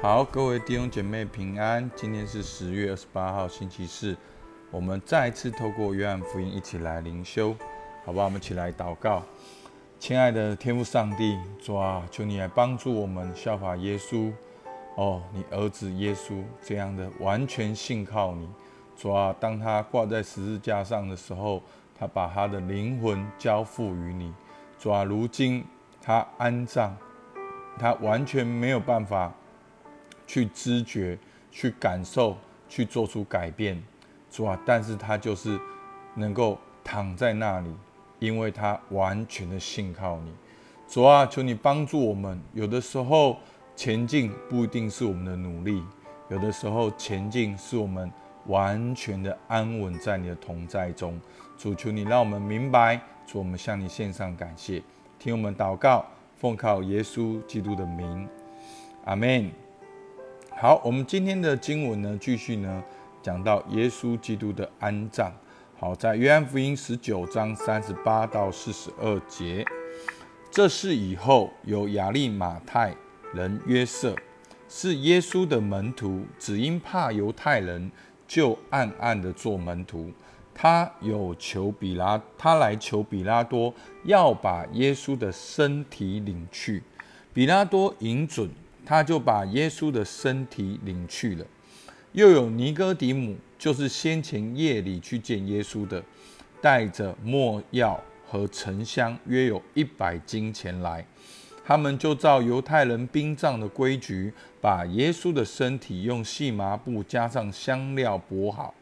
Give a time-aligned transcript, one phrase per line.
[0.00, 1.90] 好，各位弟兄姐妹平安。
[1.96, 4.16] 今天是十月二十八号，星期四。
[4.70, 7.52] 我们再次透过约翰福音一起来灵修，
[8.04, 8.22] 好吧？
[8.22, 9.24] 我们一起来祷告。
[9.98, 14.32] 亲爱的天父上帝，主啊，求你来帮助我们效法耶稣。
[14.94, 18.48] 哦，你儿子耶稣这样的完全信靠你。
[18.96, 21.60] 主啊，当他挂在十字架上的时候，
[21.98, 24.32] 他把他的灵魂交付于你。
[24.78, 25.64] 主啊，如今
[26.00, 26.94] 他安葬，
[27.80, 29.34] 他完全没有办法。
[30.28, 31.18] 去知觉、
[31.50, 32.36] 去感受、
[32.68, 33.82] 去做出改变，
[34.30, 34.60] 主啊！
[34.66, 35.58] 但是他就是
[36.14, 37.74] 能够躺在那里，
[38.18, 40.30] 因为他完全的信靠你，
[40.86, 41.24] 主啊！
[41.24, 42.38] 求你帮助我们。
[42.52, 43.38] 有的时候
[43.74, 45.82] 前进不一定是我们的努力，
[46.28, 48.12] 有的时候前进是我们
[48.46, 51.18] 完全的安稳在你的同在中。
[51.56, 53.00] 主，求你让我们明白。
[53.26, 54.82] 主，我们向你献上感谢，
[55.18, 56.04] 听我们祷告，
[56.36, 58.28] 奉靠耶稣基督的名，
[59.06, 59.67] 阿门。
[60.60, 62.82] 好，我们今天的经文呢，继续呢
[63.22, 65.32] 讲到耶稣基督的安葬。
[65.78, 69.64] 好，在约翰福音十九章三十八到四十二节，
[70.50, 72.92] 这是以后有亚利马太
[73.32, 74.16] 人约瑟，
[74.68, 77.92] 是耶稣的门徒，只因怕犹太人，
[78.26, 80.10] 就暗暗的做门徒。
[80.52, 86.82] 他有求比拉，他来求比拉多，要把耶稣的身体领去。
[87.32, 88.50] 比拉多允准。
[88.88, 91.44] 他就把耶稣的身体领去了。
[92.12, 96.02] 又有尼哥底母，就是先前夜里去见耶稣的，
[96.62, 101.04] 带着墨药和沉香，约有一百斤前来。
[101.66, 108.72] 他们就照犹太人殡葬的规矩，把耶稣的身体用细麻布加上香料裹好。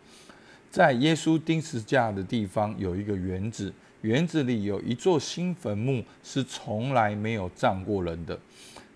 [0.70, 8.38] 在耶稣钉十字架的地方有一个园子，园子里有一座新坟墓，是从来没有葬过人的。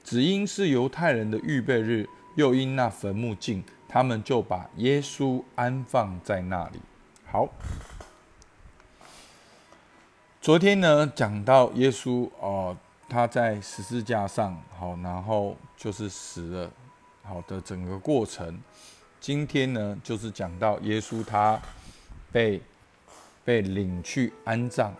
[0.02, 6.80] 只因是犹太人的预备日，又因那坟墓近，他们就把耶稣安放在那里。
[7.26, 7.48] 好，
[10.40, 12.76] 昨天呢讲到耶稣哦，
[13.08, 16.70] 他在十字架上，好，然后就是死了，
[17.22, 18.60] 好的整个过程。
[19.20, 21.60] 今天呢就是讲到耶稣他
[22.32, 22.60] 被
[23.44, 24.92] 被领去安葬。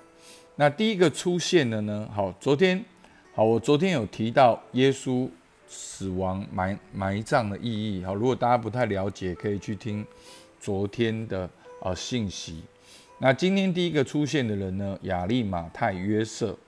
[0.54, 2.84] 那第一个出现的呢，好，昨天。
[3.32, 5.28] 好，我昨天有提到耶稣
[5.68, 8.04] 死亡埋埋葬的意义。
[8.04, 10.04] 好，如果大家不太了解，可以去听
[10.58, 11.48] 昨天的
[11.80, 12.64] 啊信息。
[13.18, 16.58] 那今天第一个出现的人呢，亚利马太约瑟，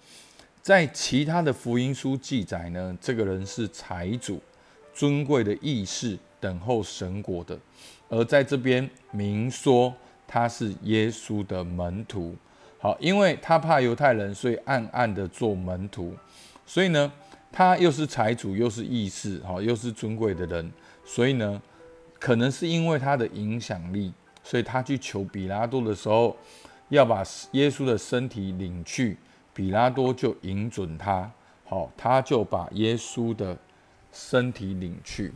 [0.62, 4.40] 在其他的福音书记载呢，这个人是财主，
[4.94, 7.58] 尊贵的义士，等候神国的。
[8.08, 9.92] 而在这边明说
[10.28, 12.36] 他是耶稣的门徒。
[12.78, 16.14] 好，因为他怕犹太人，所以暗暗的做门徒。
[16.72, 17.12] 所以呢，
[17.52, 20.72] 他又是财主，又是义士，哈，又是尊贵的人，
[21.04, 21.60] 所以呢，
[22.18, 24.10] 可能是因为他的影响力，
[24.42, 26.34] 所以他去求比拉多的时候，
[26.88, 29.18] 要把耶稣的身体领去，
[29.52, 31.30] 比拉多就允准他，
[31.66, 33.58] 好，他就把耶稣的
[34.10, 35.30] 身体领去。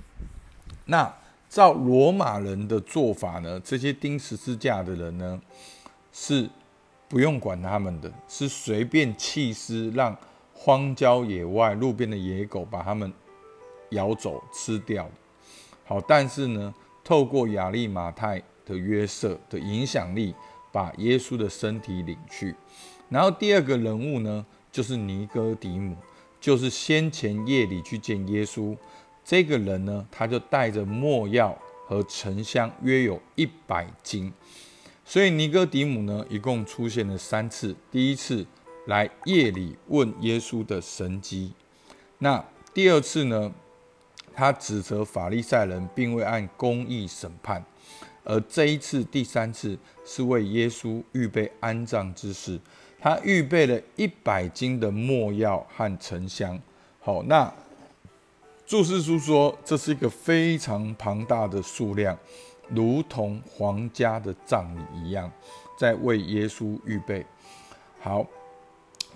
[0.87, 1.15] 那
[1.51, 5.39] 照罗马人的做法呢，这些钉十字架的人呢，
[6.15, 6.49] 是
[7.11, 10.17] 不用管他们的，是随便弃尸让。
[10.59, 13.13] 荒郊野外，路边的野狗把它们
[13.91, 15.09] 咬走吃掉
[15.85, 16.75] 好，但是呢，
[17.05, 20.35] 透过亚利马太的约瑟的影响力，
[20.73, 22.57] 把耶稣的身体领去。
[23.09, 25.95] 然后第二个人物呢，就是尼哥底母，
[26.41, 28.75] 就是先前夜里去见耶稣
[29.23, 31.57] 这个人呢，他就带着墨药
[31.87, 34.33] 和沉香，约有一百斤。
[35.05, 37.77] 所以尼哥底母呢，一共出现了三次。
[37.93, 38.45] 第一次。
[38.87, 41.53] 来夜里问耶稣的神迹，
[42.19, 43.53] 那第二次呢？
[44.39, 47.59] 他指责法利赛人，并未按公义审判；
[48.23, 52.61] 而这一次第三次是为耶稣预备安葬之事，
[53.01, 56.61] 他预备了一百斤的墨药和沉香。
[57.01, 57.51] 好，那
[58.67, 62.19] 注释书说这是一个非常庞大的数量，
[62.69, 65.33] 如同皇家的葬礼一样，
[65.79, 67.25] 在为耶稣预备
[68.01, 68.27] 好。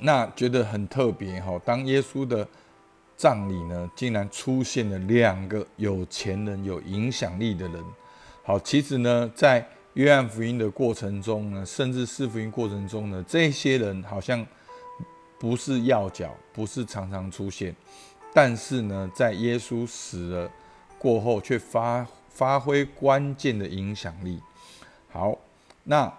[0.02, 2.46] 那觉得很特别哈，当耶稣的
[3.16, 7.84] 葬礼呢，竟然出现了两个有钱人、有影响力的人。
[8.42, 14.46] 好，其实呢，在约翰福音的过程中呢，甚至四福音过程中呢，这些人好像
[15.38, 17.74] 不是要角，不是常常出现，
[18.32, 20.50] 但是呢，在耶稣死了
[20.98, 24.40] 过后，却发发挥关键的影响力。
[25.10, 25.36] 好，
[25.84, 26.12] 那。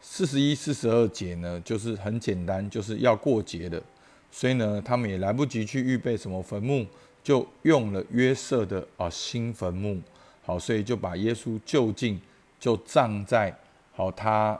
[0.00, 3.82] 四十一、四十二节呢，就是很简单，就是要过节的，
[4.30, 6.86] 所以呢，他们也来不及去预备什么坟墓，
[7.22, 10.00] 就用了约瑟的啊新坟墓，
[10.44, 12.20] 好，所以就把耶稣就近
[12.58, 13.54] 就葬在
[13.92, 14.58] 好他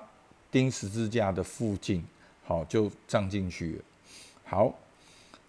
[0.50, 2.04] 钉十字架的附近，
[2.44, 3.82] 好就葬进去了。
[4.44, 4.74] 好，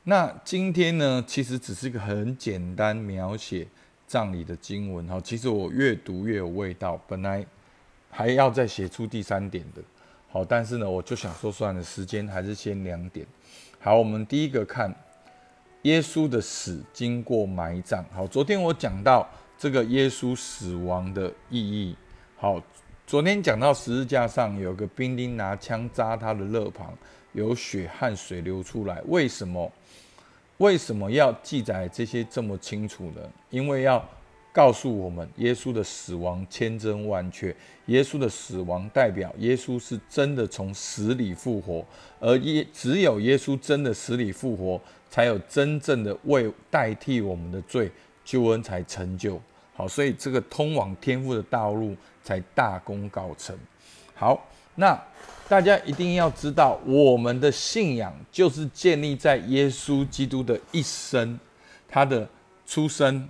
[0.03, 3.67] 那今天呢，其实只是一个很简单描写
[4.07, 7.45] 葬礼的经文，哈，其实我越读越有味道，本来
[8.09, 9.81] 还要再写出第三点的。
[10.31, 13.25] 好，但是呢，我就想说算了，时间还是先两点。
[13.79, 14.93] 好，我们第一个看
[15.83, 18.05] 耶稣的死经过埋葬。
[18.13, 19.27] 好，昨天我讲到
[19.57, 21.95] 这个耶稣死亡的意义。
[22.35, 22.61] 好，
[23.07, 26.93] 昨天讲到十字架上有个兵丁拿枪扎他的肋旁，
[27.33, 29.01] 有血汗水流出来。
[29.07, 29.71] 为什么？
[30.57, 33.21] 为什么要记载这些这么清楚呢？
[33.49, 34.07] 因为要。
[34.51, 37.55] 告诉我们，耶稣的死亡千真万确。
[37.85, 41.85] 耶稣的死亡代表耶稣是真的从死里复活，
[42.19, 44.79] 而耶只有耶稣真的死里复活，
[45.09, 47.91] 才有真正的为代替我们的罪
[48.25, 49.41] 救恩才成就。
[49.73, 53.57] 好，所以这个通往天父的道路才大功告成。
[54.13, 54.99] 好，那
[55.47, 61.39] 大家一定要知道，我们的信仰就是建立在耶稣基督的一生，
[61.87, 62.27] 他的
[62.65, 63.27] 出生，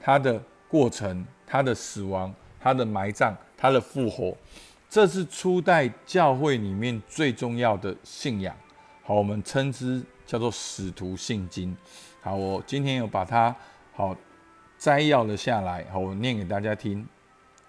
[0.00, 0.40] 他的。
[0.68, 4.36] 过程，他的死亡，他的埋葬，他的复活，
[4.90, 8.54] 这是初代教会里面最重要的信仰。
[9.02, 11.74] 好，我们称之叫做使徒信经。
[12.20, 13.56] 好，我今天有把它
[13.94, 14.14] 好
[14.76, 17.06] 摘要了下来，好，我念给大家听。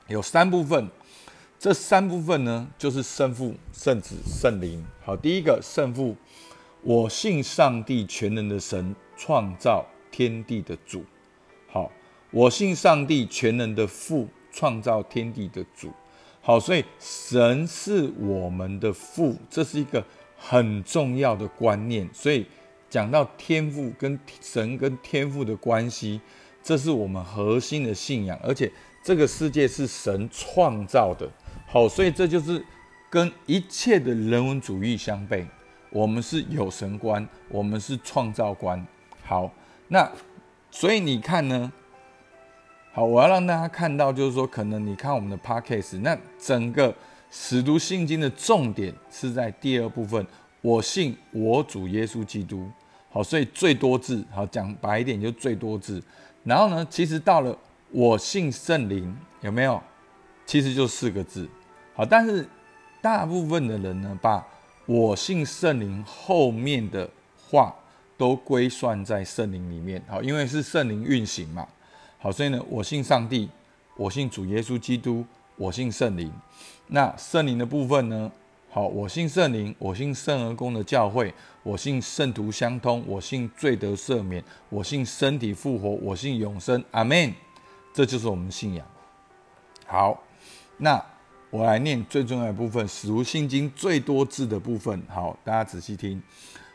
[0.07, 0.89] 有三部分，
[1.57, 4.85] 这三部分呢，就是圣父、圣子、圣灵。
[5.05, 6.17] 好，第一个圣父，
[6.81, 11.05] 我信上帝全能的神，创造天地的主。
[11.69, 11.89] 好。
[12.31, 15.91] 我信上帝全能的父，创造天地的主。
[16.41, 20.03] 好，所以神是我们的父，这是一个
[20.37, 22.07] 很重要的观念。
[22.13, 22.45] 所以
[22.89, 26.21] 讲到天赋跟神跟天赋的关系，
[26.63, 28.39] 这是我们核心的信仰。
[28.43, 28.71] 而且
[29.03, 31.29] 这个世界是神创造的。
[31.67, 32.63] 好，所以这就是
[33.09, 35.45] 跟一切的人文主义相悖。
[35.91, 38.85] 我们是有神观，我们是创造观。
[39.23, 39.51] 好，
[39.87, 40.11] 那
[40.69, 41.71] 所以你看呢？
[42.99, 46.93] 好，我要让大家看到，就是说，可能你看我们的 podcast，那整个
[47.31, 50.27] 使徒信经的重点是在第二部分，
[50.59, 52.69] 我信我主耶稣基督。
[53.09, 56.03] 好，所以最多字，好讲白一点就最多字。
[56.43, 57.57] 然后呢，其实到了
[57.89, 59.81] 我信圣灵，有没有？
[60.45, 61.47] 其实就四个字。
[61.95, 62.45] 好，但是
[63.01, 64.45] 大部分的人呢，把
[64.85, 67.73] 我信圣灵后面的话
[68.17, 70.03] 都归算在圣灵里面。
[70.05, 71.65] 好，因为是圣灵运行嘛。
[72.19, 73.49] 好，所以呢，我信上帝，
[73.95, 75.25] 我信主耶稣基督，
[75.55, 76.31] 我信圣灵。
[76.87, 78.29] 那圣灵的部分呢？
[78.71, 81.33] 好，我信圣灵，我信圣而公的教会，
[81.63, 86.83] 我信圣徒相通，我信罪得赦免，我信身体复活，我信永生。
[86.91, 87.33] 阿门。
[87.91, 88.85] 这就是我们信仰。
[89.87, 90.21] 好，
[90.77, 91.03] 那
[91.49, 95.01] 我来念最重要的部分，使徒信经最多字的部分。
[95.07, 96.21] 好，大家仔细听。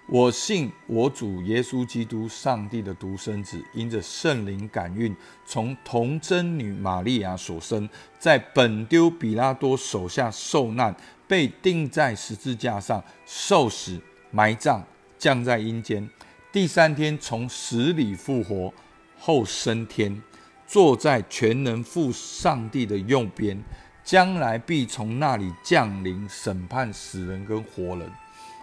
[0.07, 5.17] 我信我主耶稣基督，上帝的独生子，因着圣灵感孕，
[5.47, 10.95] 从童贞女玛利亚所生，在本丢比拉多手下受难，
[11.27, 13.99] 被钉在十字架上，受死、
[14.31, 14.83] 埋葬，
[15.19, 16.07] 降在阴间，
[16.53, 18.75] 第三天从死里复活，
[19.19, 20.23] 后升天，
[20.67, 23.59] 坐在全能父上帝的右边，
[24.05, 28.13] 将来必从那里降临审判死人跟活人。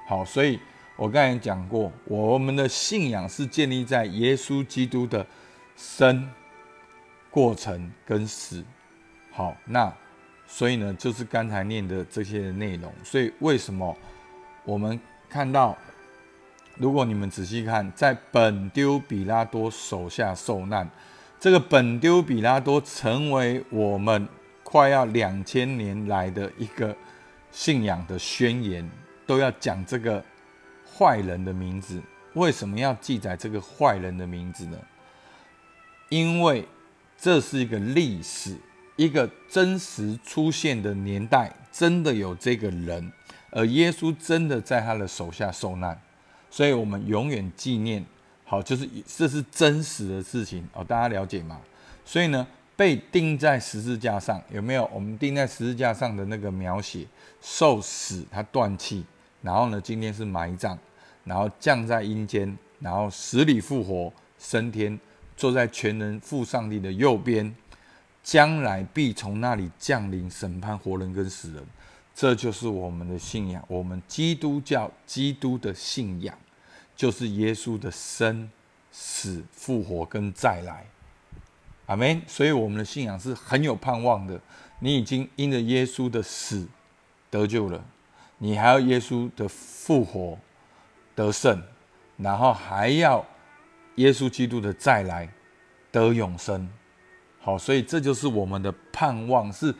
[0.07, 0.59] 好，所以。
[1.01, 5.25] 我刚才讲过，我们的信仰是建立在耶稣基督的
[5.75, 6.29] 生、
[7.31, 8.63] 过程跟死。
[9.31, 9.91] 好，那
[10.45, 12.93] 所以呢，就是刚才念的这些内容。
[13.03, 13.97] 所以为什么
[14.63, 15.75] 我们看到，
[16.75, 20.87] 如果你们仔细看，在本丢比拉多手下受难，
[21.39, 24.27] 这个本丢比拉多成为我们
[24.61, 26.95] 快要两千年来的一个
[27.49, 28.87] 信仰的宣言，
[29.25, 30.23] 都要讲这个。
[31.01, 31.99] 坏人的名字
[32.33, 34.77] 为什么要记载这个坏人的名字呢？
[36.09, 36.67] 因为
[37.17, 38.55] 这是一个历史，
[38.97, 43.11] 一个真实出现的年代，真的有这个人，
[43.49, 45.99] 而耶稣真的在他的手下受难，
[46.51, 48.05] 所以我们永远纪念。
[48.45, 51.59] 好，就是这是真实的事情哦，大家了解吗？
[52.05, 57.07] 所以呢，被钉在十字架上，有没有我们钉在十字架上的那个描写？
[57.41, 59.03] 受死，他断气，
[59.41, 60.77] 然后呢，今天是埋葬。
[61.23, 64.99] 然后降在阴间，然后死里复活，升天，
[65.37, 67.55] 坐在全能父上帝的右边，
[68.23, 71.63] 将来必从那里降临审判活人跟死人。
[72.13, 76.37] 这就是我们的信仰，我们基督教基督的信仰，
[76.95, 78.49] 就是耶稣的生、
[78.91, 80.85] 死、复活跟再来。
[81.85, 82.21] 阿门。
[82.27, 84.39] 所以我们的信仰是很有盼望的。
[84.79, 86.67] 你已经因着耶稣的死
[87.29, 87.83] 得救了，
[88.39, 90.37] 你还要耶稣的复活
[91.21, 91.61] 得胜，
[92.17, 93.23] 然后还要
[93.95, 95.29] 耶稣基督的再来
[95.91, 96.67] 得永生。
[97.39, 99.73] 好，所以这就是我们的盼望，是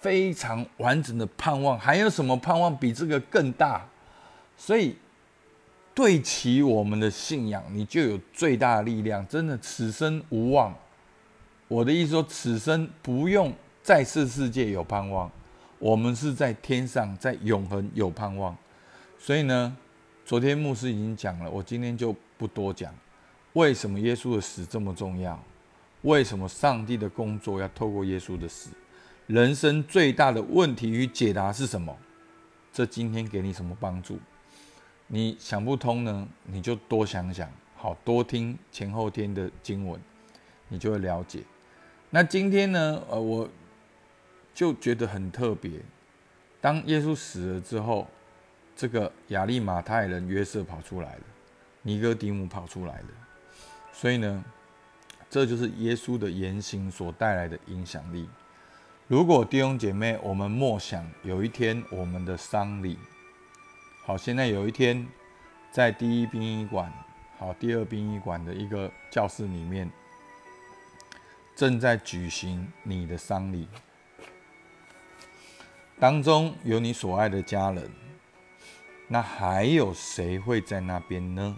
[0.00, 1.78] 非常完整的盼望。
[1.78, 3.86] 还有什么盼望比这个更大？
[4.56, 4.96] 所以
[5.94, 9.26] 对齐我们的信仰，你就有最大的力量。
[9.26, 10.74] 真的，此生无望。
[11.68, 15.30] 我的意思说，此生不用在世世界有盼望，
[15.78, 18.56] 我们是在天上，在永恒有盼望。
[19.18, 19.76] 所以呢，
[20.26, 22.92] 昨天牧师已经讲了，我今天就不多讲。
[23.52, 25.40] 为什么耶稣的死这么重要？
[26.02, 28.70] 为什么上帝的工作要透过耶稣的死？
[29.28, 31.96] 人生最大的问题与解答是什么？
[32.72, 34.18] 这今天给你什么帮助？
[35.06, 40.00] 你想不通呢，你就多想想，好多听前后天的经文，
[40.66, 41.44] 你就会了解。
[42.10, 43.00] 那今天呢？
[43.08, 43.48] 呃，我
[44.52, 45.70] 就觉得很特别。
[46.60, 48.08] 当耶稣死了之后，
[48.76, 51.22] 这个亚利马太人约瑟跑出来了，
[51.82, 53.06] 尼哥底姆跑出来了。
[53.92, 54.44] 所以呢，
[55.30, 58.28] 这就是耶稣的言行所带来的影响力。
[59.08, 62.98] 如果弟兄姐妹，我们默想有一天我们的丧礼，
[64.04, 65.06] 好，现在有一天
[65.72, 66.92] 在第一殡仪馆，
[67.38, 69.90] 好，第二殡仪馆的一个教室里面。
[71.54, 73.66] 正在举行你的丧礼，
[75.98, 77.90] 当中有你所爱的家人，
[79.08, 81.56] 那还有谁会在那边呢？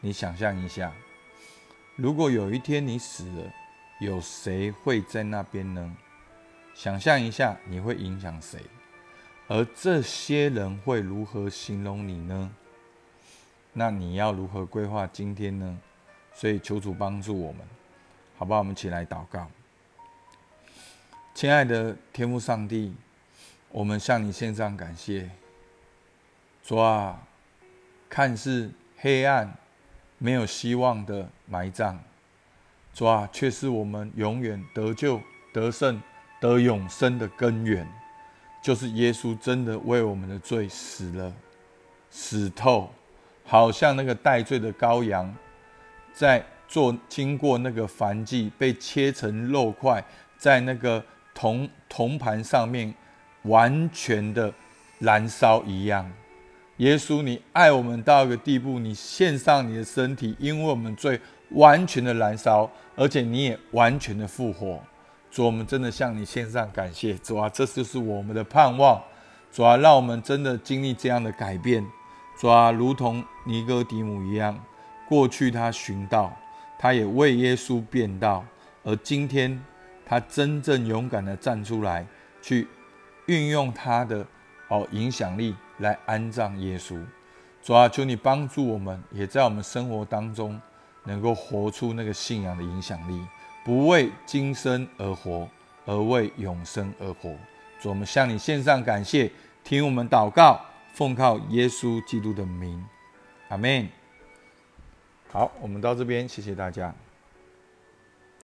[0.00, 0.92] 你想象一下，
[1.96, 3.52] 如果有一天你死了，
[4.00, 5.96] 有谁会在那边呢？
[6.74, 8.60] 想象一下，你会影响谁？
[9.46, 12.50] 而这些人会如何形容你呢？
[13.72, 15.78] 那你要如何规划今天呢？
[16.32, 17.60] 所以求主帮助我们。
[18.36, 18.58] 好不好？
[18.58, 19.48] 我们起来祷告。
[21.34, 22.92] 亲爱的天父上帝，
[23.70, 25.30] 我们向你献上感谢。
[26.64, 27.22] 主啊，
[28.08, 29.54] 看似黑暗、
[30.18, 31.98] 没有希望的埋葬，
[32.92, 35.20] 主啊，却是我们永远得救、
[35.52, 36.00] 得胜、
[36.40, 37.86] 得永生的根源。
[38.62, 41.32] 就是耶稣真的为我们的罪死了，
[42.10, 42.90] 死透，
[43.44, 45.32] 好像那个带罪的羔羊，
[46.12, 46.44] 在。
[46.66, 50.02] 做经过那个燔祭，被切成肉块，
[50.38, 52.92] 在那个铜铜盘上面
[53.42, 54.52] 完全的
[54.98, 56.10] 燃烧一样。
[56.78, 64.80] 耶稣，你爱我们到一个地步，你献上你的身体，因为我们最完全的燃烧，而且你也完全的复活。
[65.30, 67.14] 主，我们真的向你献上感谢。
[67.14, 69.00] 主啊，这就是我们的盼望。
[69.52, 71.86] 主啊，让我们真的经历这样的改变。
[72.40, 74.58] 主啊，如同尼哥底母一样，
[75.08, 76.36] 过去他寻道。
[76.76, 78.44] 他也为耶稣变道，
[78.82, 79.62] 而今天
[80.04, 82.04] 他真正勇敢的站出来，
[82.42, 82.66] 去
[83.26, 84.26] 运用他的
[84.68, 87.02] 哦影响力来安葬耶稣。
[87.62, 90.60] 主啊，求你帮助我们，也在我们生活当中
[91.04, 93.26] 能够活出那个信仰的影响力，
[93.64, 95.48] 不为今生而活，
[95.86, 97.34] 而为永生而活。
[97.80, 99.30] 主，我们向你献上感谢，
[99.62, 100.60] 听我们祷告，
[100.92, 102.84] 奉靠耶稣基督的名，
[103.48, 103.88] 阿门。
[105.32, 106.94] 好，我们到这边，谢谢大家。